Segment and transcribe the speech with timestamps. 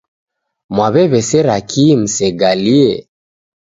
[0.75, 2.91] Mwaw'ew'esera kii musegalie?